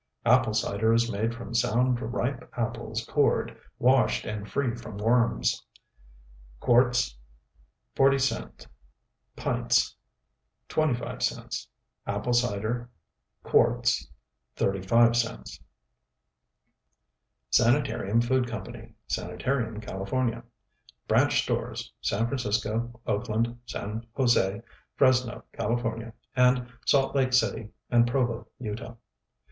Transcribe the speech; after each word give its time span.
Apple 0.25 0.55
Cider 0.55 0.91
is 0.95 1.11
made 1.11 1.35
from 1.35 1.53
sound 1.53 2.01
ripe 2.01 2.51
apples 2.57 3.05
cored, 3.05 3.55
washed 3.77 4.25
and 4.25 4.49
free 4.49 4.73
from 4.75 4.97
worms. 4.97 5.63
Quarts 6.59 7.15
$0.40 7.95 8.65
Pints 9.35 9.95
$0.25 10.69 11.67
Apple 12.07 12.33
Cider, 12.33 12.89
quarts 13.43 14.07
$0.35 14.57 15.59
SANITARIUM 17.51 18.21
FOOD 18.21 18.47
COMPANY 18.47 18.95
Sanitarium, 19.05 19.79
California 19.79 20.41
BRANCH 21.07 21.43
STORES: 21.43 21.93
San 22.01 22.25
Francisco, 22.25 22.99
Oakland, 23.05 23.55
San 23.67 24.03
Jose, 24.13 24.63
Fresno, 24.95 25.43
California; 25.53 26.11
And 26.35 26.73
Salt 26.87 27.15
Lake 27.15 27.33
City 27.33 27.69
and 27.91 28.07
Provo, 28.07 28.47
Utah. 28.57 28.95